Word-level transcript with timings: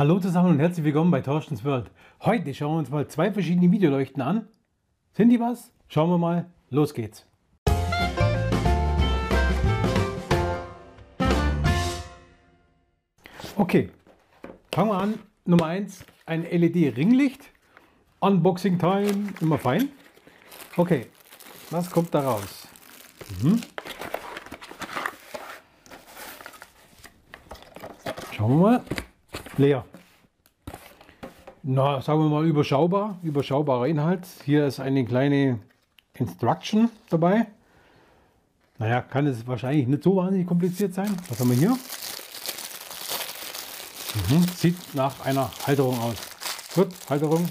Hallo 0.00 0.18
zusammen 0.18 0.52
und 0.52 0.60
herzlich 0.60 0.82
willkommen 0.82 1.10
bei 1.10 1.20
Torstens 1.20 1.62
World. 1.62 1.90
Heute 2.22 2.54
schauen 2.54 2.72
wir 2.72 2.78
uns 2.78 2.88
mal 2.88 3.06
zwei 3.06 3.30
verschiedene 3.30 3.70
Videoleuchten 3.70 4.22
an. 4.22 4.48
Sind 5.12 5.28
die 5.28 5.38
was? 5.38 5.74
Schauen 5.88 6.08
wir 6.08 6.16
mal. 6.16 6.46
Los 6.70 6.94
geht's. 6.94 7.26
Okay, 13.56 13.90
fangen 14.72 14.88
wir 14.88 14.98
an. 14.98 15.18
Nummer 15.44 15.66
1, 15.66 16.06
ein 16.24 16.44
LED-Ringlicht. 16.44 17.50
Unboxing 18.20 18.78
Time, 18.78 19.34
immer 19.42 19.58
fein. 19.58 19.90
Okay, 20.78 21.08
was 21.68 21.90
kommt 21.90 22.14
da 22.14 22.20
raus? 22.20 22.68
Mhm. 23.42 23.60
Schauen 28.32 28.50
wir 28.52 28.56
mal. 28.56 28.82
Leer. 29.60 29.84
Na, 31.62 32.00
sagen 32.00 32.20
wir 32.20 32.30
mal 32.30 32.46
überschaubar, 32.46 33.18
überschaubarer 33.22 33.88
Inhalt. 33.88 34.26
Hier 34.46 34.66
ist 34.66 34.80
eine 34.80 35.04
kleine 35.04 35.58
Instruction 36.14 36.88
dabei. 37.10 37.46
Naja, 38.78 39.02
kann 39.02 39.26
es 39.26 39.46
wahrscheinlich 39.46 39.86
nicht 39.86 40.02
so 40.02 40.16
wahnsinnig 40.16 40.46
kompliziert 40.46 40.94
sein. 40.94 41.14
Was 41.28 41.40
haben 41.40 41.50
wir 41.50 41.58
hier? 41.58 41.78
Mhm. 44.30 44.46
Sieht 44.56 44.94
nach 44.94 45.20
einer 45.26 45.50
Halterung 45.66 46.00
aus. 46.00 46.16
Gut, 46.74 46.88
Halterung. 47.10 47.46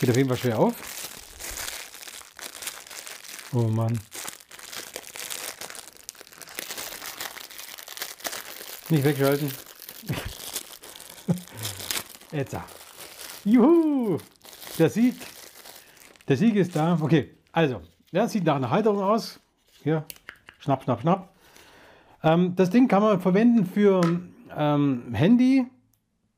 Geht 0.00 0.10
auf 0.10 0.16
jeden 0.16 0.28
Fall 0.28 0.38
schwer 0.38 0.58
auf. 0.58 0.74
Oh 3.52 3.68
Mann. 3.68 4.00
Nicht 8.90 9.04
wegschalten. 9.04 9.50
Jetzt. 12.32 12.56
Juhu! 13.44 14.18
Der 14.78 14.90
Sieg. 14.90 15.14
Der 16.28 16.36
Sieg 16.36 16.56
ist 16.56 16.76
da. 16.76 16.98
Okay, 17.00 17.30
also, 17.52 17.80
der 18.12 18.28
sieht 18.28 18.44
nach 18.44 18.56
einer 18.56 18.70
Halterung 18.70 19.02
aus. 19.02 19.40
Hier, 19.82 20.04
schnapp, 20.58 20.82
schnapp, 20.82 21.00
schnapp. 21.00 21.34
Ähm, 22.22 22.54
das 22.56 22.70
Ding 22.70 22.88
kann 22.88 23.02
man 23.02 23.20
verwenden 23.20 23.66
für 23.66 24.00
ähm, 24.56 25.14
Handy. 25.14 25.66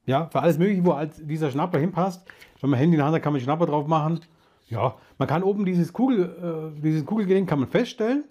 Ja, 0.05 0.29
für 0.29 0.41
alles 0.41 0.59
mögliche, 0.59 0.85
wo 0.85 0.95
halt 0.95 1.15
dieser 1.29 1.51
Schnapper 1.51 1.79
hinpasst. 1.79 2.27
Wenn 2.61 2.71
man 2.71 2.79
Handy 2.79 2.95
in 2.95 2.99
der 2.99 3.07
Hand 3.07 3.17
hat, 3.17 3.23
kann 3.23 3.33
man 3.33 3.43
Schnapper 3.43 3.67
drauf 3.67 3.89
machen. 3.89 4.21
Ja, 4.69 4.97
man 5.19 5.29
kann 5.29 5.43
oben 5.43 5.65
dieses 5.65 5.93
Kugel, 5.93 6.73
äh, 6.77 6.81
dieses 6.81 7.05
Kugelgelenk 7.05 7.49
kann 7.49 7.59
man 7.59 7.69
feststellen. 7.69 8.25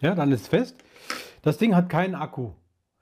Ja, 0.00 0.14
dann 0.14 0.32
ist 0.32 0.42
es 0.42 0.48
fest. 0.48 0.76
Das 1.42 1.58
Ding 1.58 1.74
hat 1.74 1.88
keinen 1.88 2.14
Akku. 2.14 2.52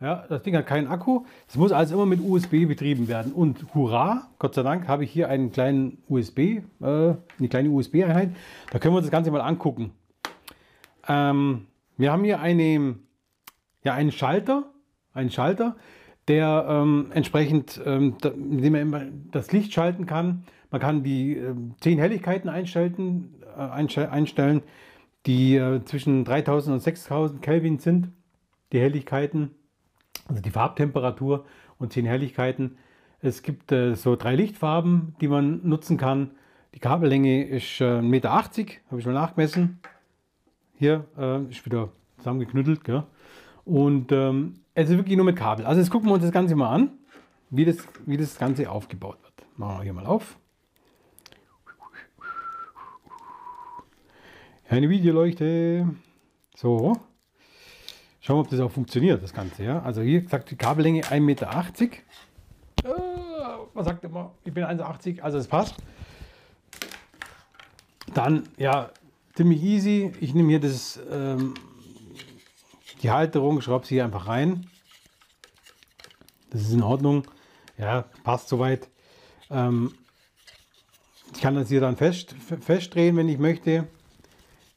Ja, 0.00 0.24
das 0.30 0.42
Ding 0.42 0.56
hat 0.56 0.66
keinen 0.66 0.86
Akku. 0.86 1.24
Es 1.46 1.56
muss 1.56 1.72
also 1.72 1.94
immer 1.94 2.06
mit 2.06 2.20
USB 2.20 2.66
betrieben 2.66 3.06
werden. 3.06 3.32
Und 3.32 3.74
hurra, 3.74 4.28
Gott 4.38 4.54
sei 4.54 4.62
Dank 4.62 4.88
habe 4.88 5.04
ich 5.04 5.10
hier 5.10 5.28
einen 5.28 5.52
kleinen 5.52 5.98
USB, 6.08 6.38
äh, 6.38 6.62
eine 6.80 7.48
kleine 7.50 7.68
USB-Einheit. 7.68 8.30
Da 8.70 8.78
können 8.78 8.94
wir 8.94 8.98
uns 8.98 9.06
das 9.06 9.12
Ganze 9.12 9.30
mal 9.30 9.42
angucken. 9.42 9.92
Ähm, 11.06 11.66
wir 11.98 12.12
haben 12.12 12.24
hier 12.24 12.40
eine, 12.40 12.96
ja, 13.84 13.92
einen 13.92 14.10
Schalter, 14.10 14.70
einen 15.12 15.30
Schalter, 15.30 15.76
der 16.28 16.64
ähm, 16.66 17.10
entsprechend, 17.12 17.78
ähm, 17.84 18.16
da, 18.22 18.30
mit 18.30 18.64
dem 18.64 18.88
man 18.88 19.28
das 19.32 19.52
Licht 19.52 19.74
schalten 19.74 20.06
kann. 20.06 20.44
Man 20.70 20.80
kann 20.80 21.02
die 21.02 21.36
äh, 21.36 21.54
10 21.82 21.98
Helligkeiten 21.98 22.48
einstellen, 22.48 23.34
äh, 23.54 24.06
einstellen 24.06 24.62
die 25.26 25.56
äh, 25.56 25.84
zwischen 25.84 26.24
3000 26.24 26.72
und 26.74 26.80
6000 26.80 27.42
Kelvin 27.42 27.78
sind 27.78 28.12
die 28.72 28.80
Helligkeiten, 28.80 29.50
also 30.28 30.40
die 30.40 30.50
Farbtemperatur 30.50 31.44
und 31.78 31.92
10 31.92 32.06
Helligkeiten. 32.06 32.76
Es 33.20 33.42
gibt 33.42 33.72
äh, 33.72 33.94
so 33.94 34.16
drei 34.16 34.34
Lichtfarben, 34.34 35.14
die 35.20 35.28
man 35.28 35.66
nutzen 35.66 35.96
kann. 35.96 36.32
Die 36.74 36.78
Kabellänge 36.78 37.46
ist 37.46 37.80
äh, 37.80 37.84
1,80 37.84 38.02
Meter, 38.02 38.32
habe 38.32 38.98
ich 38.98 39.04
schon 39.04 39.14
nachgemessen. 39.14 39.80
Hier 40.74 41.06
äh, 41.18 41.42
ist 41.44 41.64
wieder 41.66 41.90
zusammengeknüttelt. 42.18 42.84
Gell? 42.84 43.04
Und 43.64 44.12
ähm, 44.12 44.60
es 44.74 44.88
ist 44.88 44.96
wirklich 44.96 45.16
nur 45.16 45.26
mit 45.26 45.36
Kabel. 45.36 45.66
Also 45.66 45.80
jetzt 45.80 45.90
gucken 45.90 46.08
wir 46.08 46.14
uns 46.14 46.22
das 46.22 46.32
Ganze 46.32 46.54
mal 46.56 46.70
an, 46.74 46.90
wie 47.50 47.64
das, 47.64 47.76
wie 48.06 48.16
das 48.16 48.38
Ganze 48.38 48.70
aufgebaut 48.70 49.18
wird. 49.22 49.46
Machen 49.58 49.78
wir 49.78 49.82
hier 49.82 49.92
mal 49.92 50.06
auf. 50.06 50.38
Eine 54.68 54.88
Videoleuchte. 54.88 55.88
So. 56.54 56.96
Schauen 58.20 58.36
wir, 58.36 58.40
ob 58.40 58.50
das 58.50 58.60
auch 58.60 58.70
funktioniert, 58.70 59.22
das 59.22 59.32
Ganze. 59.32 59.64
Ja? 59.64 59.82
Also 59.82 60.02
hier 60.02 60.28
sagt 60.28 60.50
die 60.50 60.56
Kabellänge 60.56 61.02
1,80 61.02 61.20
Meter. 61.20 61.50
Äh, 62.84 62.88
was 63.72 63.86
sagt 63.86 64.04
immer? 64.04 64.32
Ich 64.44 64.52
bin 64.52 64.64
1,80, 64.64 65.20
also 65.20 65.38
es 65.38 65.48
passt. 65.48 65.76
Dann, 68.12 68.48
ja, 68.58 68.90
ziemlich 69.34 69.62
easy. 69.62 70.12
Ich 70.20 70.34
nehme 70.34 70.50
hier 70.50 70.60
das, 70.60 71.00
ähm, 71.10 71.54
die 73.02 73.10
Halterung, 73.10 73.60
schraube 73.62 73.86
sie 73.86 73.94
hier 73.94 74.04
einfach 74.04 74.26
rein. 74.26 74.66
Das 76.50 76.60
ist 76.60 76.72
in 76.72 76.82
Ordnung. 76.82 77.22
Ja, 77.78 78.02
passt 78.24 78.48
soweit. 78.48 78.88
Ähm, 79.50 79.94
ich 81.32 81.40
kann 81.40 81.54
das 81.54 81.68
hier 81.68 81.80
dann 81.80 81.96
fest, 81.96 82.34
festdrehen, 82.60 83.16
wenn 83.16 83.28
ich 83.28 83.38
möchte. 83.38 83.86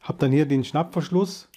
Habe 0.02 0.20
dann 0.20 0.32
hier 0.32 0.46
den 0.46 0.64
Schnappverschluss. 0.64 1.50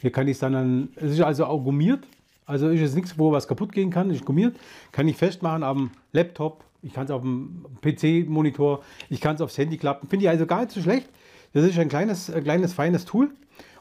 Hier 0.00 0.10
kann 0.10 0.26
ich 0.28 0.32
es 0.32 0.38
dann, 0.40 0.88
es 0.96 1.12
ist 1.12 1.20
also 1.20 1.46
auch 1.46 1.62
gummiert. 1.62 2.06
Also 2.46 2.68
ist 2.68 2.80
es 2.80 2.94
nichts, 2.94 3.18
wo 3.18 3.30
was 3.30 3.46
kaputt 3.46 3.72
gehen 3.72 3.90
kann, 3.90 4.10
ist 4.10 4.24
gummiert. 4.24 4.56
Kann 4.92 5.06
ich 5.06 5.16
festmachen 5.16 5.62
am 5.62 5.90
Laptop, 6.12 6.64
ich 6.82 6.92
kann 6.92 7.04
es 7.04 7.10
auf 7.10 7.22
dem 7.22 7.64
PC-Monitor, 7.82 8.82
ich 9.08 9.20
kann 9.20 9.36
es 9.36 9.40
aufs 9.40 9.56
Handy 9.58 9.76
klappen. 9.76 10.08
Finde 10.08 10.24
ich 10.24 10.30
also 10.30 10.46
gar 10.46 10.62
nicht 10.62 10.72
so 10.72 10.80
schlecht. 10.80 11.08
Das 11.52 11.64
ist 11.64 11.78
ein 11.78 11.88
kleines, 11.88 12.30
ein 12.30 12.42
kleines, 12.42 12.72
feines 12.72 13.04
Tool. 13.04 13.30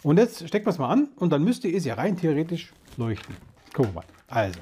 Und 0.04 0.18
jetzt 0.18 0.48
steckt 0.48 0.66
man 0.66 0.74
es 0.74 0.80
mal 0.80 0.90
an 0.90 1.10
und 1.16 1.32
dann 1.32 1.44
müsste 1.44 1.68
es 1.68 1.86
ja 1.86 1.96
rein 1.96 2.18
theoretisch 2.18 2.72
leuchten. 2.98 3.36
Gucken 3.74 3.94
wir 3.94 4.02
mal. 4.02 4.06
Also, 4.28 4.60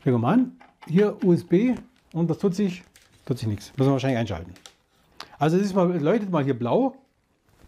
stecken 0.00 0.14
wir 0.16 0.18
mal 0.18 0.34
an. 0.34 0.52
Hier 0.86 1.16
USB 1.24 1.74
und 2.12 2.28
das 2.28 2.38
tut 2.38 2.54
sich, 2.54 2.82
tut 3.24 3.38
sich 3.38 3.48
nichts. 3.48 3.72
Müssen 3.76 3.88
wir 3.88 3.92
wahrscheinlich 3.92 4.18
einschalten. 4.18 4.52
Also 5.38 5.56
es 5.56 5.64
ist 5.66 5.74
mal, 5.74 5.96
leuchtet 6.00 6.30
mal 6.30 6.44
hier 6.44 6.58
blau. 6.58 6.96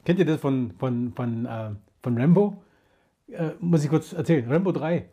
Kennt 0.05 0.19
ihr 0.19 0.25
das 0.25 0.41
von, 0.41 0.73
von, 0.79 1.13
von, 1.15 1.47
äh, 1.47 1.71
von 2.03 2.19
Rambo? 2.19 2.63
Äh, 3.29 3.51
muss 3.61 3.85
ich 3.85 3.91
kurz 3.91 4.13
erzählen. 4.13 4.51
Rambo 4.51 4.73
3, 4.73 5.09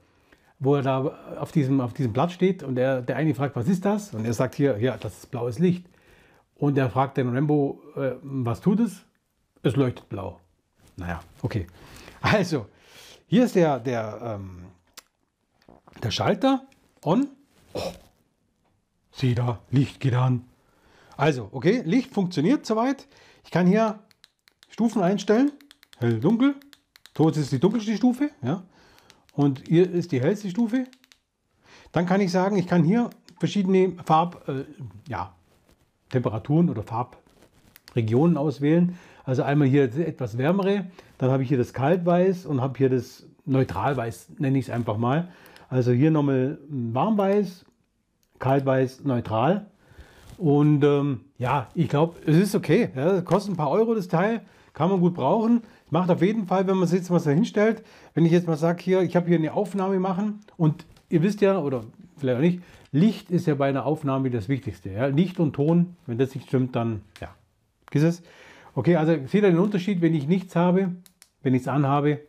wo 0.59 0.75
er 0.75 0.81
da 0.81 1.38
auf 1.40 1.52
diesem, 1.52 1.81
auf 1.81 1.94
diesem 1.94 2.14
Blatt 2.14 2.31
steht 2.31 2.64
und 2.64 2.75
der, 2.75 3.02
der 3.02 3.16
eine 3.16 3.36
fragt, 3.36 3.56
was 3.56 3.68
ist 3.68 3.86
das? 3.86 4.14
Und 4.14 4.25
er 4.25 4.34
sagt 4.34 4.56
hier, 4.56 4.78
ja, 4.80 4.97
das 4.97 5.18
ist 5.18 5.31
blaues 5.31 5.59
Licht. 5.59 5.86
Und 6.56 6.78
er 6.78 6.90
fragt 6.90 7.18
den 7.18 7.34
Rambo, 7.34 7.81
äh, 7.96 8.14
was 8.22 8.62
tut 8.62 8.80
es? 8.80 9.06
Es 9.62 9.76
leuchtet 9.76 10.09
blau. 10.09 10.40
Naja, 10.96 11.20
okay. 11.42 11.68
Also, 12.22 12.66
hier 13.28 13.46
ist 13.46 13.56
der, 13.56 13.80
der, 13.80 14.20
ähm, 14.22 14.66
der 16.02 16.12
Schalter 16.12 16.66
on. 17.03 17.28
Oh, 17.74 17.92
sieh 19.12 19.36
da, 19.36 19.59
Licht 19.70 20.00
geht 20.00 20.16
an. 20.16 20.46
Also, 21.16 21.50
okay, 21.52 21.81
Licht 21.86 22.14
funktioniert 22.14 22.66
soweit. 22.66 23.08
Ich 23.44 23.52
kann 23.52 23.68
hier 23.68 24.00
Stufen 24.70 25.02
einstellen. 25.02 25.52
Hell, 25.97 26.20
dunkel. 26.20 26.56
So, 27.17 27.29
ist 27.29 27.51
die 27.51 27.59
dunkelste 27.59 27.97
Stufe. 27.97 28.29
Ja. 28.44 28.61
Und 29.33 29.63
hier 29.67 29.89
ist 29.89 30.11
die 30.11 30.22
hellste 30.22 30.51
Stufe. 30.51 30.85
Dann 31.91 32.05
kann 32.05 32.22
ich 32.22 32.31
sagen, 32.31 32.57
ich 32.57 32.67
kann 32.67 32.83
hier 32.83 33.09
verschiedene 33.39 33.94
Farb, 34.05 34.47
äh, 34.47 34.66
ja, 35.09 35.33
Temperaturen 36.09 36.69
oder 36.69 36.83
Farbregionen 36.83 38.38
auswählen. 38.38 38.95
Also 39.23 39.41
einmal 39.41 39.67
hier 39.67 39.83
etwas 39.83 40.38
wärmere, 40.38 40.85
dann 41.17 41.31
habe 41.31 41.41
ich 41.41 41.50
hier 41.50 41.57
das 41.57 41.73
Kaltweiß 41.73 42.45
und 42.45 42.61
habe 42.61 42.78
hier 42.78 42.89
das 42.89 43.23
Neutralweiß, 43.45 44.34
nenne 44.37 44.59
ich 44.59 44.66
es 44.66 44.72
einfach 44.72 44.97
mal. 44.97 45.29
Also 45.70 45.91
hier 45.91 46.11
nochmal 46.11 46.59
Warmweiß, 46.70 47.66
Kaltweiß, 48.37 49.05
Neutral. 49.05 49.66
Und 50.37 50.84
ähm, 50.84 51.22
ja, 51.40 51.67
ich 51.73 51.90
glaube, 51.90 52.20
es 52.28 52.37
ist 52.37 52.53
okay. 52.53 52.90
Ja, 52.96 53.22
kostet 53.22 53.53
ein 53.53 53.58
paar 53.58 53.72
Euro 53.72 53.96
das 53.96 54.08
Teil, 54.08 54.41
kann 54.73 54.90
man 54.90 54.99
gut 54.99 55.16
brauchen. 55.16 55.63
Macht 55.89 56.09
auf 56.09 56.22
jeden 56.22 56.47
Fall, 56.47 56.67
wenn 56.67 56.78
man 56.78 56.89
jetzt 56.89 57.09
was 57.11 57.23
da 57.23 57.31
hinstellt. 57.31 57.84
Wenn 58.13 58.25
ich 58.25 58.31
jetzt 58.31 58.47
mal 58.47 58.57
sage, 58.57 58.81
hier, 58.84 59.01
ich 59.01 59.16
habe 59.16 59.28
hier 59.28 59.37
eine 59.37 59.53
Aufnahme 59.53 59.99
machen 59.99 60.41
und 60.57 60.85
ihr 61.09 61.23
wisst 61.23 61.41
ja, 61.41 61.59
oder 61.59 61.85
vielleicht 62.17 62.37
auch 62.37 62.41
nicht, 62.41 62.61
Licht 62.91 63.31
ist 63.31 63.47
ja 63.47 63.55
bei 63.55 63.69
einer 63.69 63.85
Aufnahme 63.85 64.29
das 64.29 64.49
Wichtigste. 64.49 64.89
Ja? 64.89 65.07
Licht 65.07 65.39
und 65.39 65.53
Ton, 65.53 65.95
wenn 66.05 66.17
das 66.17 66.35
nicht 66.35 66.47
stimmt, 66.47 66.75
dann 66.75 67.01
ja, 67.22 67.29
ist 67.91 68.03
es. 68.03 68.23
Okay, 68.75 68.95
also 68.95 69.13
seht 69.28 69.43
ihr 69.43 69.49
den 69.49 69.59
Unterschied, 69.59 70.01
wenn 70.01 70.13
ich 70.13 70.28
nichts 70.28 70.55
habe, 70.55 70.91
wenn 71.41 71.53
ich 71.53 71.61
es 71.61 71.67
anhabe 71.67 72.22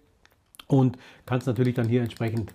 und 0.67 0.99
kann 1.27 1.39
es 1.39 1.47
natürlich 1.47 1.75
dann 1.75 1.89
hier 1.89 2.03
entsprechend 2.03 2.53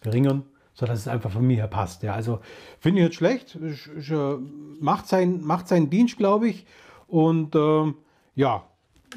verringern 0.00 0.44
sodass 0.74 0.98
es 0.98 1.08
einfach 1.08 1.30
von 1.30 1.46
mir 1.46 1.56
her 1.56 1.68
passt. 1.68 2.02
Ja, 2.02 2.14
also 2.14 2.40
finde 2.80 3.00
ich 3.00 3.06
jetzt 3.06 3.16
schlecht, 3.16 3.56
ich, 3.62 3.88
ich, 3.96 4.10
äh, 4.10 4.36
macht, 4.80 5.06
sein, 5.06 5.40
macht 5.42 5.68
seinen 5.68 5.88
Dienst, 5.88 6.18
glaube 6.18 6.48
ich. 6.48 6.66
Und 7.06 7.54
äh, 7.54 7.92
ja, 8.34 8.64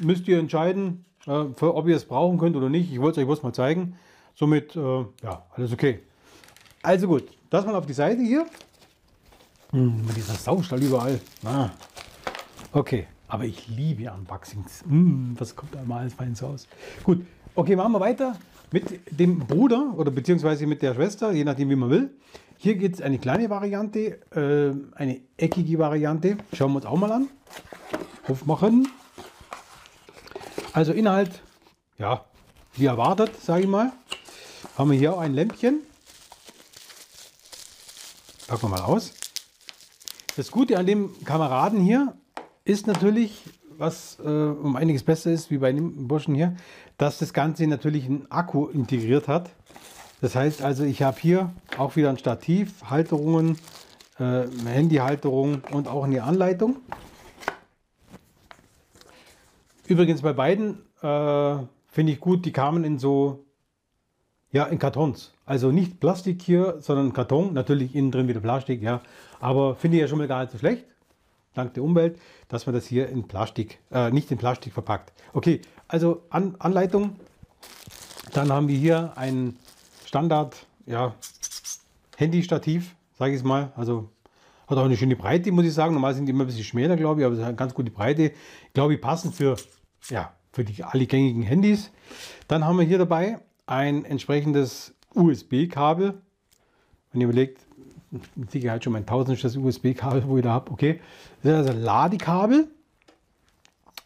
müsst 0.00 0.28
ihr 0.28 0.38
entscheiden, 0.38 1.04
äh, 1.28 1.44
für, 1.54 1.74
ob 1.74 1.86
ihr 1.86 1.96
es 1.96 2.04
brauchen 2.04 2.38
könnt 2.38 2.56
oder 2.56 2.68
nicht. 2.68 2.92
Ich 2.92 3.00
wollte 3.00 3.20
es 3.20 3.22
euch 3.22 3.26
bloß 3.26 3.42
mal 3.42 3.52
zeigen. 3.52 3.96
Somit, 4.34 4.74
äh, 4.76 5.04
ja, 5.22 5.44
alles 5.54 5.72
okay. 5.72 6.00
Also 6.82 7.08
gut, 7.08 7.24
das 7.50 7.66
mal 7.66 7.74
auf 7.74 7.86
die 7.86 7.92
Seite 7.92 8.22
hier. 8.22 8.46
Hm, 9.70 10.06
mit 10.06 10.16
dieser 10.16 10.34
Saustall 10.34 10.82
überall. 10.82 11.20
Ah. 11.44 11.70
Okay, 12.72 13.06
aber 13.28 13.44
ich 13.44 13.68
liebe 13.68 14.10
Unboxings. 14.10 14.82
Hm, 14.88 15.34
was 15.38 15.54
kommt 15.54 15.74
da 15.74 15.82
mal 15.84 16.00
alles 16.00 16.14
feins 16.14 16.42
raus? 16.42 16.66
Gut, 17.04 17.24
okay, 17.54 17.76
machen 17.76 17.92
wir 17.92 18.00
weiter 18.00 18.36
mit 18.70 19.00
dem 19.18 19.38
Bruder 19.40 19.94
oder 19.96 20.10
beziehungsweise 20.10 20.66
mit 20.66 20.82
der 20.82 20.94
Schwester, 20.94 21.32
je 21.32 21.44
nachdem 21.44 21.70
wie 21.70 21.76
man 21.76 21.90
will. 21.90 22.10
Hier 22.58 22.74
gibt 22.76 22.96
es 22.96 23.02
eine 23.02 23.18
kleine 23.18 23.50
Variante, 23.50 24.18
äh, 24.34 24.74
eine 24.96 25.20
eckige 25.36 25.78
Variante. 25.78 26.38
Schauen 26.52 26.72
wir 26.72 26.76
uns 26.76 26.86
auch 26.86 26.98
mal 26.98 27.12
an. 27.12 27.28
Aufmachen. 28.26 28.88
Also 30.78 30.92
Inhalt, 30.92 31.42
ja, 31.98 32.24
wie 32.74 32.86
erwartet, 32.86 33.32
sage 33.42 33.62
ich 33.62 33.68
mal. 33.68 33.90
Haben 34.76 34.92
wir 34.92 34.96
hier 34.96 35.12
auch 35.12 35.18
ein 35.18 35.34
Lämpchen. 35.34 35.80
Packen 38.46 38.62
wir 38.62 38.68
mal 38.68 38.82
aus. 38.82 39.12
Das 40.36 40.52
Gute 40.52 40.78
an 40.78 40.86
dem 40.86 41.24
Kameraden 41.24 41.80
hier 41.80 42.14
ist 42.64 42.86
natürlich, 42.86 43.42
was 43.76 44.20
äh, 44.20 44.28
um 44.28 44.76
einiges 44.76 45.02
besser 45.02 45.32
ist 45.32 45.50
wie 45.50 45.58
bei 45.58 45.72
dem 45.72 46.06
Burschen 46.06 46.36
hier, 46.36 46.54
dass 46.96 47.18
das 47.18 47.32
Ganze 47.32 47.66
natürlich 47.66 48.04
einen 48.04 48.30
Akku 48.30 48.68
integriert 48.68 49.26
hat. 49.26 49.50
Das 50.20 50.36
heißt 50.36 50.62
also, 50.62 50.84
ich 50.84 51.02
habe 51.02 51.18
hier 51.20 51.50
auch 51.76 51.96
wieder 51.96 52.08
ein 52.08 52.18
Stativ, 52.18 52.84
Halterungen, 52.88 53.58
äh, 54.20 54.44
Handyhalterung 54.64 55.62
und 55.72 55.88
auch 55.88 56.04
eine 56.04 56.22
Anleitung. 56.22 56.76
Übrigens 59.88 60.20
bei 60.20 60.34
beiden 60.34 60.82
äh, 61.00 61.56
finde 61.86 62.12
ich 62.12 62.20
gut, 62.20 62.44
die 62.44 62.52
kamen 62.52 62.84
in 62.84 62.98
so, 62.98 63.46
ja, 64.52 64.64
in 64.64 64.78
Kartons. 64.78 65.32
Also 65.46 65.72
nicht 65.72 65.98
Plastik 65.98 66.42
hier, 66.42 66.76
sondern 66.80 67.14
Karton. 67.14 67.54
Natürlich 67.54 67.94
innen 67.94 68.10
drin 68.10 68.28
wieder 68.28 68.40
Plastik, 68.40 68.82
ja. 68.82 69.00
Aber 69.40 69.74
finde 69.76 69.96
ich 69.96 70.02
ja 70.02 70.08
schon 70.08 70.18
mal 70.18 70.28
gar 70.28 70.42
nicht 70.42 70.52
so 70.52 70.58
schlecht, 70.58 70.84
dank 71.54 71.72
der 71.72 71.82
Umwelt, 71.82 72.18
dass 72.48 72.66
man 72.66 72.74
das 72.74 72.86
hier 72.86 73.08
in 73.08 73.26
Plastik, 73.26 73.78
äh, 73.90 74.10
nicht 74.10 74.30
in 74.30 74.36
Plastik 74.36 74.74
verpackt. 74.74 75.14
Okay, 75.32 75.62
also 75.88 76.22
An 76.28 76.54
Anleitung. 76.58 77.16
Dann 78.34 78.52
haben 78.52 78.68
wir 78.68 78.76
hier 78.76 79.12
ein 79.16 79.56
Standard, 80.04 80.66
ja, 80.84 81.14
Handy-Stativ, 82.18 82.94
sage 83.18 83.32
ich 83.32 83.38
es 83.38 83.44
mal. 83.44 83.72
Also 83.74 84.10
hat 84.66 84.76
auch 84.76 84.84
eine 84.84 84.98
schöne 84.98 85.16
Breite, 85.16 85.50
muss 85.50 85.64
ich 85.64 85.72
sagen. 85.72 85.94
Normal 85.94 86.12
sind 86.12 86.26
die 86.26 86.32
immer 86.32 86.44
ein 86.44 86.46
bisschen 86.46 86.64
schmäler, 86.64 86.96
glaube 86.96 87.22
ich, 87.22 87.26
aber 87.26 87.36
es 87.36 87.40
hat 87.40 87.48
eine 87.48 87.56
ganz 87.56 87.72
gute 87.72 87.90
Breite. 87.90 88.32
Ich 88.66 88.72
glaube, 88.74 88.92
die 88.92 88.98
passen 88.98 89.32
für 89.32 89.56
ja, 90.08 90.32
für 90.52 90.64
die 90.64 90.82
alle 90.84 91.06
gängigen 91.06 91.42
Handys. 91.42 91.90
Dann 92.46 92.64
haben 92.64 92.78
wir 92.78 92.84
hier 92.84 92.98
dabei 92.98 93.38
ein 93.66 94.04
entsprechendes 94.04 94.94
USB-Kabel. 95.14 96.20
Wenn 97.12 97.20
ihr 97.20 97.28
überlegt, 97.28 97.60
mit 98.34 98.50
Sicherheit 98.50 98.84
schon 98.84 98.92
mein 98.92 99.06
tausendstes 99.06 99.56
USB-Kabel, 99.56 100.26
wo 100.26 100.38
ich 100.38 100.42
da 100.42 100.52
habe. 100.52 100.70
Okay, 100.70 101.00
das 101.42 101.52
ist 101.52 101.58
also 101.58 101.70
ein 101.70 101.82
Ladekabel. 101.82 102.68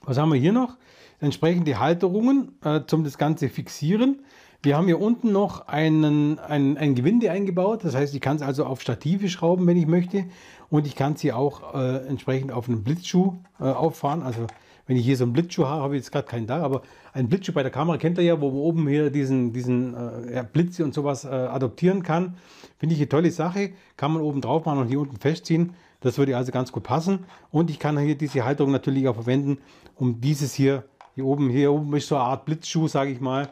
Was 0.03 0.19
haben 0.19 0.33
wir 0.33 0.39
hier 0.39 0.53
noch? 0.53 0.77
Entsprechend 1.21 1.69
die 1.69 1.77
Halterungen 1.77 2.59
äh, 2.65 2.81
zum 2.87 3.05
das 3.05 3.17
Ganze 3.17 3.49
fixieren. 3.49 4.25
Wir 4.65 4.77
haben 4.77 4.87
hier 4.87 5.01
unten 5.01 5.33
noch 5.33 5.69
einen, 5.69 6.39
ein, 6.39 6.77
ein 6.77 6.95
Gewinde 6.95 7.31
eingebaut. 7.31 7.85
Das 7.85 7.95
heißt, 7.95 8.15
ich 8.15 8.21
kann 8.21 8.37
es 8.37 8.43
also 8.43 8.65
auf 8.65 8.81
Stative 8.81 9.29
schrauben, 9.29 9.67
wenn 9.67 9.77
ich 9.77 9.87
möchte. 9.87 10.25
Und 10.71 10.87
ich 10.87 10.95
kann 10.95 11.15
es 11.15 11.21
hier 11.21 11.37
auch 11.37 11.75
äh, 11.75 12.07
entsprechend 12.07 12.53
auf 12.53 12.69
einen 12.69 12.83
Blitzschuh 12.85 13.35
äh, 13.61 13.65
auffahren. 13.65 14.23
Also 14.23 14.47
wenn 14.93 14.99
ich 14.99 15.07
hier 15.07 15.17
so 15.17 15.25
einen 15.25 15.33
Blitzschuh 15.33 15.65
habe, 15.65 15.85
habe 15.85 15.97
ich 15.97 16.03
jetzt 16.03 16.13
gerade 16.13 16.27
keinen 16.27 16.47
da, 16.47 16.63
aber 16.63 16.83
ein 17.15 17.31
Blitzschuh 17.31 17.55
bei 17.55 17.63
der 17.63 17.73
Kamera 17.73 17.97
kennt 17.97 18.19
ihr 18.19 18.25
ja, 18.25 18.39
wo 18.43 18.51
man 18.51 18.59
oben 18.59 18.89
hier 18.89 19.09
diesen, 19.09 19.51
diesen 19.55 19.95
äh, 19.95 20.35
ja, 20.35 20.43
Blitze 20.43 20.85
und 20.85 20.93
sowas 20.93 21.25
äh, 21.25 21.29
adoptieren 21.29 22.03
kann. 22.03 22.37
Finde 22.77 22.95
ich 22.95 23.01
eine 23.01 23.09
tolle 23.09 23.31
Sache. 23.31 23.73
Kann 23.97 24.13
man 24.13 24.21
oben 24.21 24.43
drauf 24.43 24.67
machen 24.67 24.81
und 24.81 24.89
hier 24.89 25.01
unten 25.01 25.17
festziehen. 25.17 25.73
Das 26.01 26.19
würde 26.19 26.37
also 26.37 26.53
ganz 26.53 26.73
gut 26.73 26.83
passen. 26.83 27.21
Und 27.51 27.71
ich 27.71 27.79
kann 27.79 27.97
hier 27.99 28.19
diese 28.19 28.45
Halterung 28.45 28.71
natürlich 28.71 29.09
auch 29.09 29.15
verwenden, 29.15 29.63
um 29.97 30.21
dieses 30.21 30.53
hier, 30.53 30.85
hier 31.15 31.25
oben, 31.25 31.49
hier 31.49 31.73
oben 31.73 31.97
ist 31.97 32.09
so 32.09 32.17
eine 32.17 32.25
Art 32.25 32.45
Blitzschuh, 32.45 32.87
sage 32.87 33.13
ich 33.13 33.21
mal, 33.23 33.49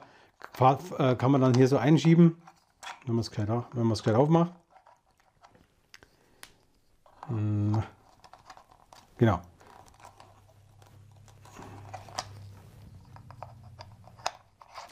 äh, 0.99 1.15
kann 1.15 1.31
man 1.31 1.41
dann 1.41 1.55
hier 1.55 1.69
so 1.69 1.79
einschieben, 1.79 2.37
wenn 3.07 3.15
man 3.15 3.21
es 3.21 3.31
gleich, 3.31 3.49
wenn 3.49 3.85
man 3.85 3.93
es 3.93 4.03
gleich 4.03 4.17
aufmacht. 4.17 4.53
Hm. 7.29 7.83
Genau. 9.17 9.41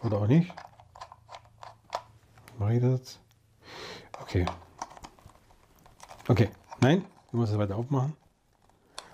Oder 0.08 0.22
auch 0.22 0.26
nicht. 0.26 0.50
Mache 2.58 2.74
ich 2.74 2.80
das 2.80 3.20
Okay. 4.22 4.46
Okay. 6.26 6.48
Nein, 6.80 7.04
ich 7.26 7.32
muss 7.34 7.50
es 7.50 7.58
weiter 7.58 7.76
aufmachen. 7.76 8.14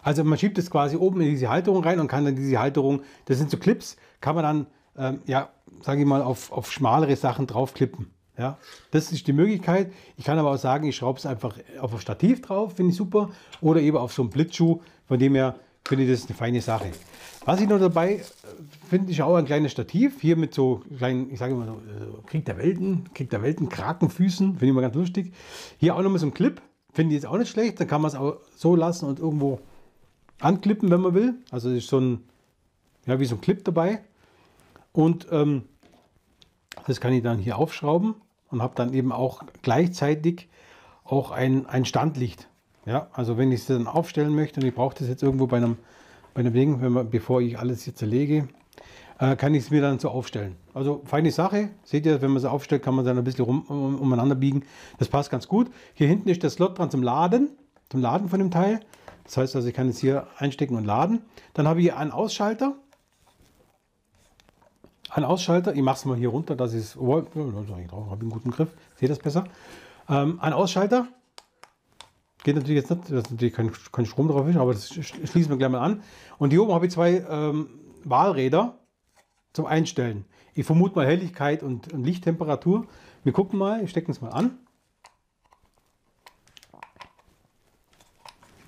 Also 0.03 0.23
man 0.23 0.39
schiebt 0.39 0.57
es 0.57 0.71
quasi 0.71 0.95
oben 0.97 1.21
in 1.21 1.31
diese 1.31 1.49
Halterung 1.49 1.83
rein 1.83 1.99
und 1.99 2.07
kann 2.07 2.25
dann 2.25 2.37
diese 2.37 2.61
Halterung, 2.61 3.03
das 3.25 3.39
sind 3.39 3.51
so 3.51 3.57
Clips, 3.57 3.97
kann 4.21 4.37
man 4.37 4.45
dann, 4.45 4.67
ähm, 4.97 5.23
ja, 5.27 5.51
sage 5.83 6.03
ich 6.03 6.07
mal, 6.07 6.23
auf, 6.23 6.53
auf 6.53 6.71
schmalere 6.71 7.17
Sachen 7.17 7.49
draufklippen. 7.49 8.13
Ja, 8.39 8.59
das 8.93 9.11
ist 9.11 9.27
die 9.27 9.33
Möglichkeit. 9.33 9.93
Ich 10.17 10.25
kann 10.25 10.39
aber 10.39 10.53
auch 10.53 10.59
sagen, 10.59 10.87
ich 10.87 10.95
schraube 10.95 11.19
es 11.19 11.27
einfach 11.27 11.59
auf 11.81 11.93
ein 11.93 12.01
Stativ 12.01 12.41
drauf, 12.41 12.75
finde 12.77 12.93
ich 12.93 12.97
super. 12.97 13.31
Oder 13.61 13.81
eben 13.81 13.97
auf 13.97 14.13
so 14.13 14.23
einen 14.23 14.31
Blitzschuh, 14.31 14.81
von 15.07 15.19
dem 15.19 15.35
her 15.35 15.57
finde 15.87 16.05
ich 16.05 16.11
das 16.11 16.27
eine 16.27 16.37
feine 16.37 16.61
Sache. 16.61 16.91
Was 17.45 17.61
ich 17.61 17.69
noch 17.69 17.79
dabei 17.79 18.15
äh, 18.15 18.23
finde, 18.89 19.13
ist 19.13 19.21
auch 19.21 19.37
ein 19.37 19.45
kleines 19.45 19.73
Stativ. 19.73 20.21
Hier 20.21 20.37
mit 20.37 20.55
so 20.55 20.83
kleinen, 20.97 21.31
ich 21.31 21.39
sage 21.39 21.53
immer 21.53 21.67
so, 21.67 21.73
äh, 21.73 22.27
Krieg 22.27 22.45
der 22.47 22.57
Welten, 22.57 23.13
Krieg 23.13 23.31
der 23.31 23.43
Welten, 23.43 23.69
Krakenfüßen. 23.69 24.53
Finde 24.53 24.65
ich 24.65 24.71
immer 24.71 24.81
ganz 24.81 24.95
lustig. 24.95 25.35
Hier 25.79 25.95
auch 25.95 26.03
noch 26.03 26.11
mal 26.11 26.19
so 26.19 26.27
ein 26.27 26.35
Clip. 26.35 26.61
Finde 26.93 27.15
ich 27.15 27.23
jetzt 27.23 27.31
auch 27.31 27.37
nicht 27.37 27.51
schlecht. 27.51 27.81
Dann 27.81 27.89
kann 27.89 28.01
man 28.01 28.11
es 28.11 28.15
auch 28.15 28.39
so 28.57 28.77
lassen 28.77 29.07
und 29.07 29.19
irgendwo 29.19 29.61
anklippen, 30.41 30.91
wenn 30.91 31.01
man 31.01 31.15
will. 31.15 31.35
Also 31.51 31.71
ist 31.71 31.89
so 31.89 31.99
ein, 31.99 32.25
ja, 33.07 33.21
wie 33.21 33.27
so 33.27 33.35
ein 33.35 33.41
Clip 33.41 33.63
dabei. 33.65 34.01
Und 34.93 35.27
ähm, 35.31 35.65
das 36.87 37.01
kann 37.01 37.13
ich 37.13 37.23
dann 37.23 37.39
hier 37.39 37.59
aufschrauben 37.59 38.15
und 38.51 38.63
habe 38.63 38.75
dann 38.75 38.95
eben 38.95 39.13
auch 39.13 39.43
gleichzeitig 39.63 40.49
auch 41.05 41.31
ein, 41.31 41.67
ein 41.67 41.85
Standlicht. 41.85 42.49
Ja, 42.87 43.09
also 43.13 43.39
wenn 43.39 43.51
ich 43.51 43.61
es 43.61 43.67
dann 43.67 43.87
aufstellen 43.87 44.35
möchte 44.35 44.61
und 44.61 44.67
ich 44.67 44.75
brauche 44.75 44.95
das 44.99 45.09
jetzt 45.09 45.23
irgendwo 45.23 45.47
bei 45.47 45.57
einem, 45.57 45.79
bei 46.35 46.41
einem 46.41 46.53
Ding, 46.53 46.93
man, 46.93 47.09
bevor 47.09 47.41
ich 47.41 47.59
alles 47.59 47.85
hier 47.85 47.95
zerlege, 47.95 48.49
äh, 49.19 49.37
kann 49.37 49.55
ich 49.55 49.65
es 49.65 49.71
mir 49.71 49.81
dann 49.81 49.99
so 49.99 50.11
aufstellen. 50.11 50.57
Also 50.75 51.03
feine 51.07 51.31
Sache. 51.31 51.71
Seht 51.85 52.05
ihr, 52.05 52.21
wenn 52.21 52.31
man 52.31 52.39
es 52.39 52.45
aufstellt, 52.45 52.83
kann 52.83 52.95
man 52.95 53.05
dann 53.05 53.17
ein 53.17 53.25
bisschen 53.25 53.45
rum, 53.45 53.63
um, 53.69 54.01
umeinander 54.01 54.35
biegen. 54.35 54.65
Das 54.99 55.09
passt 55.09 55.31
ganz 55.31 55.49
gut. 55.49 55.71
Hier 55.95 56.09
hinten 56.09 56.29
ist 56.29 56.43
der 56.43 56.51
Slot 56.51 56.79
dran 56.79 56.91
zum 56.91 57.03
Laden, 57.03 57.51
zum 57.91 58.01
Laden 58.01 58.29
von 58.29 58.39
dem 58.39 58.51
Teil. 58.51 58.81
Das 59.25 59.37
heißt 59.37 59.57
also, 59.57 59.69
ich 59.69 59.75
kann 59.75 59.89
es 59.89 59.99
hier 59.99 60.27
einstecken 60.37 60.77
und 60.77 60.85
laden. 60.85 61.23
Dann 61.55 61.67
habe 61.67 61.81
ich 61.81 61.87
hier 61.87 61.97
einen 61.97 62.11
Ausschalter. 62.11 62.75
Ein 65.09 65.25
Ausschalter, 65.25 65.75
ich 65.75 65.83
mache 65.83 65.97
es 65.97 66.05
mal 66.05 66.17
hier 66.17 66.31
runter, 66.31 66.57
dass 66.57 66.75
ich 66.75 66.81
es, 66.81 66.97
oh, 66.97 67.21
da 67.21 67.41
habe 67.41 67.71
ich 67.77 68.21
einen 68.21 68.31
guten 68.31 68.51
Griff, 68.51 68.71
seht 68.97 69.03
ihr 69.03 69.09
das 69.11 69.21
besser? 69.21 69.45
Ähm, 70.09 70.41
ein 70.41 70.53
Ausschalter, 70.53 71.07
Geht 72.45 72.57
natürlich 72.57 72.77
jetzt 72.77 72.91
nicht, 72.91 73.11
dass 73.11 73.31
natürlich 73.31 73.55
kein, 73.55 73.73
kein 73.91 74.05
Strom 74.05 74.29
drauf 74.29 74.47
ist, 74.47 74.57
aber 74.57 74.75
das 74.75 74.93
schließen 74.93 75.49
wir 75.49 75.57
gleich 75.57 75.71
mal 75.71 75.81
an. 75.81 76.03
Und 76.37 76.51
hier 76.51 76.63
oben 76.63 76.75
habe 76.75 76.85
ich 76.85 76.93
zwei 76.93 77.25
ähm, 77.29 77.71
Wahlräder 78.05 78.79
zum 79.55 79.65
Einstellen. 79.65 80.27
Ich 80.53 80.67
vermute 80.67 80.95
mal 80.95 81.07
Helligkeit 81.07 81.63
und, 81.63 81.93
und 81.95 82.05
Lichttemperatur. 82.05 82.87
Wir 83.25 83.33
gucken 83.33 83.59
mal, 83.59 83.83
ich 83.83 83.91
stecke 83.91 84.13
es 84.13 84.21
mal 84.21 84.29
an. 84.29 84.59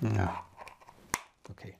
Ja, 0.01 0.43
okay. 1.51 1.75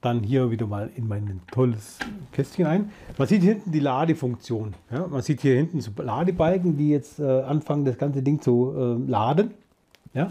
Dann 0.00 0.22
hier 0.22 0.48
wieder 0.52 0.68
mal 0.68 0.92
in 0.94 1.08
mein 1.08 1.40
tolles 1.50 1.98
Kästchen 2.30 2.66
ein. 2.66 2.92
Man 3.18 3.26
sieht 3.26 3.42
hinten 3.42 3.72
die 3.72 3.80
Ladefunktion. 3.80 4.74
Ja, 4.92 5.08
man 5.08 5.22
sieht 5.22 5.40
hier 5.40 5.56
hinten 5.56 5.80
so 5.80 5.90
Ladebalken, 5.96 6.76
die 6.76 6.90
jetzt 6.90 7.18
äh, 7.18 7.42
anfangen, 7.42 7.84
das 7.84 7.98
ganze 7.98 8.22
Ding 8.22 8.40
zu 8.40 8.72
äh, 8.76 9.10
laden. 9.10 9.54
Ja? 10.14 10.30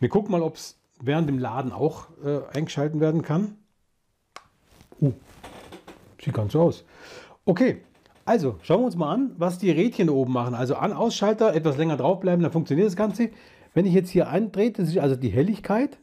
Wir 0.00 0.08
gucken 0.08 0.32
mal, 0.32 0.42
ob 0.42 0.56
es 0.56 0.78
während 1.00 1.28
dem 1.28 1.38
Laden 1.38 1.72
auch 1.72 2.08
äh, 2.24 2.40
eingeschalten 2.56 3.00
werden 3.00 3.22
kann. 3.22 3.56
Uh, 5.00 5.12
sieht 6.22 6.34
ganz 6.34 6.52
so 6.52 6.62
aus. 6.62 6.84
Okay, 7.44 7.82
also 8.24 8.58
schauen 8.62 8.80
wir 8.80 8.86
uns 8.86 8.96
mal 8.96 9.12
an, 9.12 9.32
was 9.36 9.58
die 9.58 9.70
Rädchen 9.70 10.08
oben 10.08 10.32
machen. 10.32 10.54
Also 10.54 10.76
an 10.76 10.92
Ausschalter 10.92 11.54
etwas 11.54 11.76
länger 11.76 11.96
draufbleiben, 11.96 12.42
dann 12.42 12.52
funktioniert 12.52 12.86
das 12.86 12.96
Ganze. 12.96 13.30
Wenn 13.74 13.86
ich 13.86 13.94
jetzt 13.94 14.10
hier 14.10 14.28
andrehe, 14.28 14.70
das 14.70 14.88
ist 14.88 14.98
also 14.98 15.16
die 15.16 15.30
Helligkeit. 15.30 15.98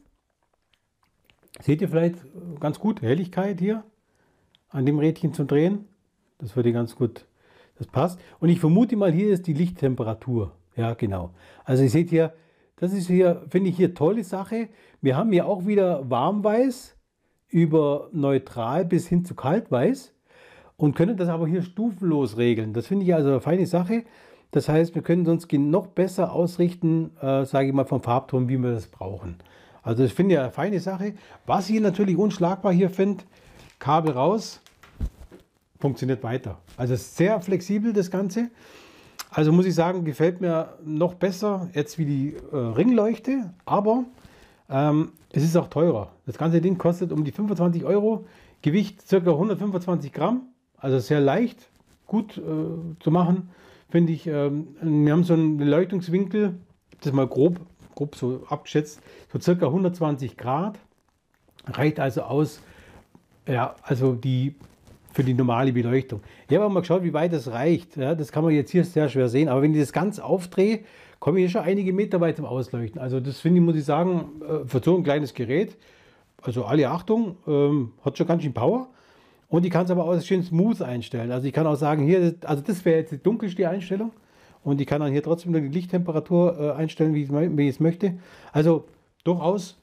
Seht 1.62 1.80
ihr 1.80 1.88
vielleicht 1.88 2.16
ganz 2.58 2.78
gut, 2.78 3.02
Helligkeit 3.02 3.60
hier 3.60 3.84
an 4.68 4.86
dem 4.86 4.98
Rädchen 4.98 5.32
zu 5.32 5.44
drehen. 5.44 5.86
Das 6.38 6.56
würde 6.56 6.72
ganz 6.72 6.96
gut, 6.96 7.26
das 7.78 7.86
passt. 7.86 8.18
Und 8.38 8.48
ich 8.48 8.60
vermute 8.60 8.96
mal, 8.96 9.12
hier 9.12 9.30
ist 9.30 9.46
die 9.46 9.54
Lichttemperatur. 9.54 10.52
Ja, 10.76 10.94
genau. 10.94 11.30
Also 11.64 11.82
ihr 11.82 11.90
seht 11.90 12.10
hier, 12.10 12.32
das 12.80 12.94
ist 12.94 13.08
hier, 13.08 13.44
finde 13.50 13.68
ich 13.68 13.76
hier 13.76 13.94
tolle 13.94 14.24
Sache. 14.24 14.70
Wir 15.02 15.14
haben 15.16 15.30
hier 15.32 15.46
auch 15.46 15.66
wieder 15.66 16.08
Warmweiß 16.08 16.96
über 17.48 18.08
neutral 18.12 18.86
bis 18.86 19.06
hin 19.06 19.24
zu 19.24 19.34
kaltweiß. 19.34 20.14
und 20.76 20.96
können 20.96 21.18
das 21.18 21.28
aber 21.28 21.46
hier 21.46 21.60
stufenlos 21.60 22.38
regeln. 22.38 22.72
Das 22.72 22.86
finde 22.86 23.04
ich 23.04 23.14
also 23.14 23.28
eine 23.28 23.42
feine 23.42 23.66
Sache. 23.66 24.04
Das 24.50 24.66
heißt, 24.66 24.94
wir 24.94 25.02
können 25.02 25.26
uns 25.28 25.46
noch 25.52 25.88
besser 25.88 26.32
ausrichten, 26.32 27.10
äh, 27.20 27.44
sage 27.44 27.68
ich 27.68 27.74
mal, 27.74 27.84
vom 27.84 28.02
Farbton, 28.02 28.48
wie 28.48 28.56
wir 28.56 28.72
das 28.72 28.86
brauchen. 28.86 29.36
Also 29.82 30.04
ich 30.04 30.14
finde 30.14 30.36
ja 30.36 30.42
eine 30.42 30.52
feine 30.52 30.80
Sache. 30.80 31.12
Was 31.44 31.68
ich 31.68 31.80
natürlich 31.80 32.16
unschlagbar 32.16 32.72
hier 32.72 32.88
finde, 32.88 33.24
Kabel 33.78 34.12
raus, 34.12 34.62
funktioniert 35.78 36.22
weiter. 36.22 36.58
Also 36.78 36.96
sehr 36.96 37.40
flexibel 37.42 37.92
das 37.92 38.10
Ganze. 38.10 38.48
Also 39.30 39.52
muss 39.52 39.66
ich 39.66 39.74
sagen, 39.74 40.04
gefällt 40.04 40.40
mir 40.40 40.76
noch 40.84 41.14
besser 41.14 41.68
jetzt 41.72 41.98
wie 41.98 42.04
die 42.04 42.36
äh, 42.52 42.56
Ringleuchte, 42.56 43.54
aber 43.64 44.04
ähm, 44.68 45.12
es 45.32 45.44
ist 45.44 45.56
auch 45.56 45.68
teurer. 45.68 46.12
Das 46.26 46.36
ganze 46.36 46.60
Ding 46.60 46.78
kostet 46.78 47.12
um 47.12 47.24
die 47.24 47.32
25 47.32 47.84
Euro, 47.84 48.26
Gewicht 48.62 49.08
ca. 49.08 49.16
125 49.16 50.12
Gramm, 50.12 50.48
also 50.76 50.98
sehr 50.98 51.20
leicht, 51.20 51.70
gut 52.06 52.38
äh, 52.38 52.40
zu 53.00 53.10
machen 53.10 53.50
finde 53.90 54.12
ich, 54.12 54.26
ähm, 54.26 54.68
wir 54.80 55.12
haben 55.12 55.24
so 55.24 55.34
einen 55.34 55.56
Beleuchtungswinkel, 55.56 56.54
das 57.00 57.12
mal 57.12 57.26
grob, 57.26 57.60
grob 57.94 58.16
so 58.16 58.44
abgeschätzt, 58.48 59.02
so 59.32 59.40
circa 59.40 59.66
120 59.66 60.36
Grad. 60.36 60.78
Reicht 61.66 62.00
also 62.00 62.22
aus, 62.22 62.62
ja, 63.46 63.74
also 63.82 64.14
die 64.14 64.54
für 65.12 65.24
die 65.24 65.34
normale 65.34 65.72
Beleuchtung. 65.72 66.20
Ich 66.48 66.54
habe 66.54 66.66
auch 66.66 66.70
mal 66.70 66.80
geschaut, 66.80 67.02
wie 67.02 67.12
weit 67.12 67.32
das 67.32 67.50
reicht. 67.50 67.96
Ja, 67.96 68.14
das 68.14 68.32
kann 68.32 68.44
man 68.44 68.52
jetzt 68.52 68.70
hier 68.70 68.84
sehr 68.84 69.08
schwer 69.08 69.28
sehen. 69.28 69.48
Aber 69.48 69.62
wenn 69.62 69.74
ich 69.74 69.80
das 69.80 69.92
ganz 69.92 70.18
aufdrehe, 70.18 70.80
komme 71.18 71.40
ich 71.40 71.52
schon 71.52 71.62
einige 71.62 71.92
Meter 71.92 72.20
weit 72.20 72.36
zum 72.36 72.46
Ausleuchten. 72.46 73.00
Also 73.00 73.20
das 73.20 73.40
finde 73.40 73.60
ich, 73.60 73.64
muss 73.64 73.76
ich 73.76 73.84
sagen, 73.84 74.40
äh, 74.42 74.66
für 74.66 74.80
so 74.82 74.96
ein 74.96 75.02
kleines 75.02 75.34
Gerät, 75.34 75.76
also 76.42 76.64
alle 76.64 76.88
Achtung, 76.88 77.36
ähm, 77.46 77.92
hat 78.04 78.16
schon 78.16 78.26
ganz 78.26 78.42
schön 78.42 78.54
Power. 78.54 78.88
Und 79.48 79.66
ich 79.66 79.70
kann 79.70 79.84
es 79.84 79.90
aber 79.90 80.04
auch 80.04 80.20
schön 80.22 80.42
smooth 80.42 80.80
einstellen. 80.80 81.32
Also 81.32 81.46
ich 81.46 81.52
kann 81.52 81.66
auch 81.66 81.74
sagen, 81.74 82.04
hier, 82.04 82.36
also 82.44 82.62
das 82.62 82.84
wäre 82.84 83.00
jetzt 83.00 83.12
die 83.12 83.22
dunkelste 83.22 83.68
Einstellung. 83.68 84.12
Und 84.62 84.80
ich 84.80 84.86
kann 84.86 85.00
dann 85.00 85.10
hier 85.10 85.22
trotzdem 85.22 85.52
die 85.52 85.60
Lichttemperatur 85.60 86.58
äh, 86.58 86.70
einstellen, 86.72 87.14
wie 87.14 87.22
ich 87.22 87.68
es 87.68 87.80
möchte. 87.80 88.18
Also 88.52 88.84
durchaus, 89.24 89.78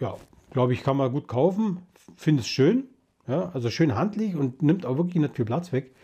ja, 0.00 0.16
glaube 0.50 0.72
ich, 0.72 0.82
kann 0.82 0.96
man 0.96 1.12
gut 1.12 1.28
kaufen. 1.28 1.82
Finde 2.16 2.40
es 2.40 2.48
schön. 2.48 2.89
Ja, 3.30 3.50
also 3.54 3.70
schön 3.70 3.94
handlich 3.94 4.34
und 4.34 4.62
nimmt 4.62 4.84
auch 4.84 4.96
wirklich 4.96 5.16
nicht 5.16 5.36
viel 5.36 5.44
Platz 5.44 5.72
weg. 5.72 5.94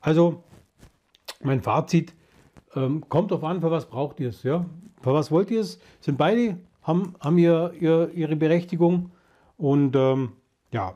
Also 0.00 0.42
mein 1.42 1.62
Fazit, 1.62 2.14
ähm, 2.74 3.04
kommt 3.08 3.32
auf 3.32 3.44
an, 3.44 3.60
für 3.60 3.70
was 3.70 3.86
braucht 3.86 4.18
ihr 4.20 4.30
es. 4.30 4.42
Ja? 4.42 4.64
Für 5.02 5.12
was 5.12 5.30
wollt 5.30 5.50
ihr 5.50 5.60
es? 5.60 5.78
Sind 6.00 6.16
beide, 6.16 6.56
haben, 6.82 7.14
haben 7.20 7.38
ihr, 7.38 7.72
ihr 7.78 8.10
ihre 8.14 8.36
Berechtigung. 8.36 9.10
Und 9.58 9.94
ähm, 9.96 10.32
ja, 10.72 10.94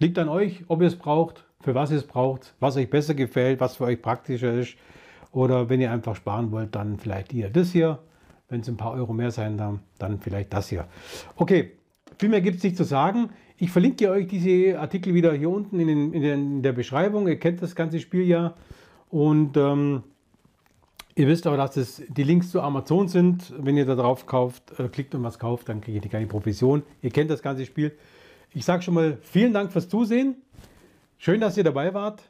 Liegt 0.00 0.18
an 0.18 0.30
euch, 0.30 0.64
ob 0.68 0.80
ihr 0.80 0.86
es 0.86 0.96
braucht, 0.96 1.44
für 1.60 1.74
was 1.74 1.90
ihr 1.90 1.98
es 1.98 2.06
braucht, 2.06 2.54
was 2.58 2.78
euch 2.78 2.88
besser 2.88 3.12
gefällt, 3.12 3.60
was 3.60 3.76
für 3.76 3.84
euch 3.84 4.00
praktischer 4.00 4.54
ist. 4.54 4.76
Oder 5.30 5.68
wenn 5.68 5.78
ihr 5.78 5.92
einfach 5.92 6.16
sparen 6.16 6.50
wollt, 6.52 6.74
dann 6.74 6.98
vielleicht 6.98 7.34
ihr 7.34 7.50
das 7.50 7.70
hier. 7.70 7.98
Wenn 8.48 8.62
es 8.62 8.68
ein 8.68 8.78
paar 8.78 8.92
Euro 8.92 9.12
mehr 9.12 9.30
sein 9.30 9.58
dann, 9.58 9.80
dann 9.98 10.18
vielleicht 10.18 10.54
das 10.54 10.70
hier. 10.70 10.86
Okay, 11.36 11.72
viel 12.20 12.28
mehr 12.28 12.42
gibt 12.42 12.58
es 12.58 12.62
nicht 12.62 12.76
zu 12.76 12.84
sagen. 12.84 13.30
Ich 13.56 13.70
verlinke 13.70 14.10
euch 14.10 14.26
diese 14.26 14.78
Artikel 14.78 15.14
wieder 15.14 15.32
hier 15.32 15.48
unten 15.48 15.80
in, 15.80 15.88
den, 15.88 16.12
in, 16.12 16.22
den, 16.22 16.56
in 16.56 16.62
der 16.62 16.72
Beschreibung. 16.72 17.26
Ihr 17.26 17.38
kennt 17.38 17.62
das 17.62 17.74
ganze 17.74 17.98
Spiel 17.98 18.24
ja. 18.24 18.54
Und 19.08 19.56
ähm, 19.56 20.02
ihr 21.14 21.26
wisst 21.26 21.46
aber, 21.46 21.56
dass 21.56 21.78
es 21.78 22.02
die 22.08 22.22
Links 22.22 22.50
zu 22.50 22.60
Amazon 22.60 23.08
sind. 23.08 23.54
Wenn 23.58 23.78
ihr 23.78 23.86
da 23.86 23.94
drauf 23.94 24.26
kauft, 24.26 24.78
äh, 24.78 24.88
klickt 24.88 25.14
und 25.14 25.22
was 25.22 25.38
kauft, 25.38 25.70
dann 25.70 25.80
kriegt 25.80 26.04
ihr 26.04 26.10
keine 26.10 26.26
Provision. 26.26 26.82
Ihr 27.00 27.08
kennt 27.08 27.30
das 27.30 27.40
ganze 27.40 27.64
Spiel. 27.64 27.96
Ich 28.52 28.66
sage 28.66 28.82
schon 28.82 28.94
mal 28.94 29.16
vielen 29.22 29.54
Dank 29.54 29.72
fürs 29.72 29.88
Zusehen. 29.88 30.36
Schön, 31.16 31.40
dass 31.40 31.56
ihr 31.56 31.64
dabei 31.64 31.94
wart. 31.94 32.22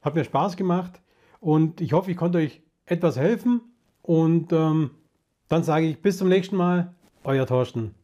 Hat 0.00 0.14
mir 0.14 0.24
Spaß 0.24 0.56
gemacht 0.56 1.02
und 1.40 1.82
ich 1.82 1.92
hoffe, 1.92 2.10
ich 2.10 2.16
konnte 2.16 2.38
euch 2.38 2.62
etwas 2.86 3.18
helfen. 3.18 3.60
Und 4.00 4.50
ähm, 4.54 4.92
dann 5.48 5.62
sage 5.62 5.84
ich 5.84 6.00
bis 6.00 6.16
zum 6.16 6.30
nächsten 6.30 6.56
Mal, 6.56 6.94
euer 7.22 7.46
Thorsten. 7.46 7.94